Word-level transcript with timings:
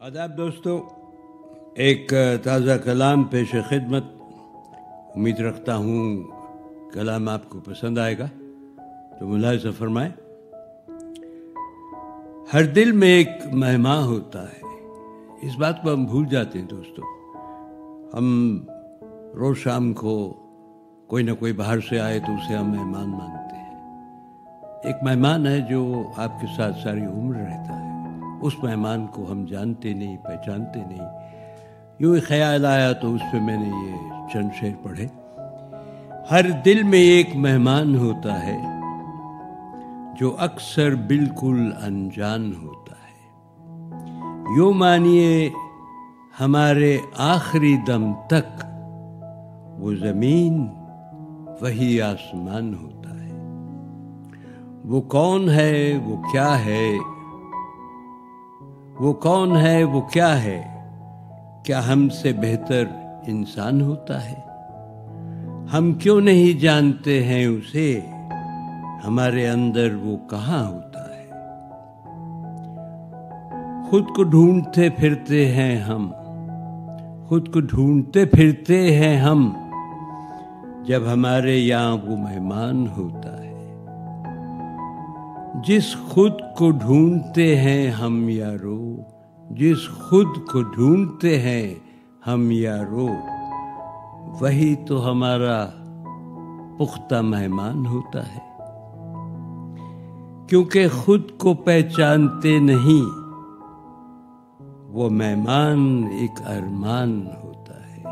آداب 0.00 0.36
دوستو، 0.36 0.88
ایک 1.74 2.12
تازہ 2.42 2.72
کلام 2.84 3.24
پیش 3.24 3.50
خدمت 3.50 4.04
امید 5.16 5.40
رکھتا 5.40 5.76
ہوں 5.76 6.22
کلام 6.92 7.28
آپ 7.28 7.48
کو 7.48 7.60
پسند 7.60 7.98
آئے 7.98 8.18
گا۔ 8.18 8.26
تو 9.18 9.28
ملاحظہ 9.28 9.68
فرمائے 9.78 10.10
ہر 12.52 12.64
دل 12.64 12.92
میں 12.92 13.08
ایک 13.08 13.28
مہمان 13.52 14.04
ہوتا 14.04 14.42
ہے۔ 14.42 14.60
اس 15.42 15.56
بات 15.58 15.82
کو 15.82 15.92
ہم 15.92 16.04
بھول 16.04 16.26
جاتے 16.26 16.58
ہیں 16.58 16.66
دوستو۔ 16.66 17.02
ہم 18.14 18.58
روز 19.34 19.56
شام 19.56 19.92
کو 19.92 20.34
کوئی 21.06 21.24
نہ 21.24 21.32
کوئی 21.32 21.52
باہر 21.52 21.80
سے 21.80 22.00
آئے 22.00 22.20
تو 22.20 22.32
اسے 22.32 22.54
ہم 22.54 22.70
مہمان 22.70 23.08
مانتے 23.08 23.56
ہیں۔ 23.56 23.78
ایک 24.84 24.96
مہمان 25.02 25.46
ہے 25.46 25.60
جو 25.60 26.02
آپ 26.16 26.40
کے 26.40 26.46
ساتھ 26.56 26.76
ساری 26.82 27.04
عمر 27.04 27.36
رہتا 27.36 27.82
ہے۔ 27.82 27.87
اس 28.40 28.64
مہمان 28.64 29.06
کو 29.06 29.32
ہم 29.32 29.44
جانتے 29.44 29.94
نہیں، 29.94 30.16
پہچانتے 30.16 30.80
نہیں۔ 30.88 31.08
یوں 31.98 32.14
ہی 32.14 32.20
خیال 32.20 32.66
آیا 32.66 32.92
تو 32.92 33.14
اس 33.14 33.20
پہ 33.32 33.40
میں 33.40 33.56
نے 33.56 33.68
یہ 33.68 33.96
چند 34.32 34.48
شعر 34.60 34.84
پڑھے۔ 34.84 35.06
ہر 36.30 36.50
دل 36.64 36.82
میں 36.82 36.98
ایک 36.98 37.36
مہمان 37.36 37.96
ہوتا 37.96 38.46
ہے، 38.46 38.58
جو 40.20 40.36
اکثر 40.38 40.94
بالکل 40.94 41.72
انجان 41.82 42.52
ہوتا 42.62 42.92
ہے۔ 42.92 43.28
یوں 44.56 44.72
مانیے 44.72 45.50
ہمارے 46.40 46.98
آخری 47.16 47.76
دم 47.86 48.12
تک 48.26 48.64
وہ 49.78 49.94
زمین 49.94 50.68
وہی 51.60 52.00
آسمان 52.00 52.74
ہوتا 52.74 53.10
ہے۔ 53.10 53.38
وہ 54.84 55.00
کون 55.00 55.50
ہے؟ 55.50 55.98
وہ 56.04 56.16
کیا 56.32 56.64
ہے؟ 56.64 56.98
وہ 59.00 59.12
کون 59.12 59.56
ہے، 59.56 59.84
وہ 59.84 60.00
کیا 60.00 60.42
ہے؟ 60.42 60.62
کیا 61.64 61.92
ہم 61.92 62.08
سے 62.08 62.32
بہتر 62.32 62.84
انسان 63.26 63.80
ہوتا 63.80 64.30
ہے؟ 64.30 64.34
ہم 65.72 65.92
کیوں 65.92 66.20
نہیں 66.20 66.60
جانتے 66.60 67.24
ہیں 67.24 67.46
اسے؟ 67.46 68.00
ہمارے 69.04 69.48
اندر 69.48 69.94
وہ 69.94 70.16
کہاں 70.16 70.68
ہوتا 70.68 71.00
ہے؟ 71.00 71.26
خود 73.90 74.06
کو 74.16 74.22
ڈھونڈتے 74.22 74.90
پھرتے 74.90 75.52
ہیں 75.52 75.76
ہم۔ 75.76 76.12
خود 77.26 77.52
کو 77.52 77.60
ڈھونڈتے 77.60 78.24
پھرتے 78.24 78.98
ہیں 78.98 79.16
ہم۔ 79.16 79.52
جب 80.86 81.02
ہمارے 81.12 81.56
یہاں 81.56 81.96
وہ 82.06 82.16
مہمان 82.16 82.86
ہوتا 82.96 83.42
ہے۔ 83.42 83.47
جس 85.64 85.96
خود 86.08 86.32
کو 86.56 86.70
ڈھونڈتے 86.70 87.56
ہیں 87.56 87.90
ہم 87.90 88.28
یارو، 88.28 88.96
جس 89.50 89.88
خود 89.88 90.26
کو 90.52 90.62
ڈھونڈتے 90.62 91.40
ہیں 91.40 91.74
ہم 92.26 92.50
یارو۔ 92.50 93.08
وہی 94.40 94.74
تو 94.74 95.10
ہمارا 95.10 95.66
پختہ 96.78 97.20
مہمان 97.22 97.86
ہوتا 97.86 98.26
ہے۔ 98.26 98.62
کیونکہ 100.48 100.88
خود 100.88 101.22
کو 101.38 101.54
پہچانتے 101.54 102.58
نہیں، 102.58 103.18
وہ 104.88 105.10
مہمان 105.10 106.04
ایک 106.20 106.48
ارمان 106.48 107.28
ہوتا 107.44 107.74
ہے۔ 107.74 108.02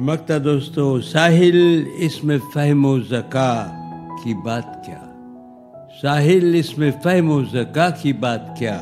مکتا 0.00 0.34
دوستو، 0.44 1.00
ساحل 1.00 1.84
اس 1.96 2.24
میں 2.24 2.38
فہم 2.54 2.86
و 2.86 3.00
زکا 3.00 3.70
کی 4.24 4.34
بات 4.34 4.86
کیا؟ 4.86 5.02
ساحل 6.02 6.54
اس 6.54 6.78
میں 6.78 6.90
فہم 7.02 7.30
و 7.30 7.44
زکا 7.44 7.90
کی 7.90 8.12
بات 8.12 8.56
کیا؟ 8.58 8.80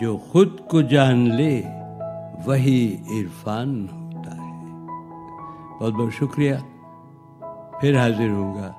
جو 0.00 0.16
خود 0.16 0.60
کو 0.60 0.80
جان 0.80 1.34
لے، 1.34 1.62
وہی 2.46 2.96
عرفان 3.10 3.86
ہوتا 3.92 4.36
ہے۔ 4.36 4.64
بہت 5.80 5.92
بہت 5.92 6.12
شکریہ۔ 6.12 6.54
پھر 7.80 7.98
حاضر 7.98 8.28
ہوں 8.28 8.54
گا۔ 8.54 8.72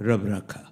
رب 0.00 0.24
رکھا۔ 0.24 0.69